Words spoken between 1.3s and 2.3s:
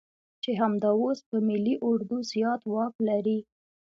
ملي اردو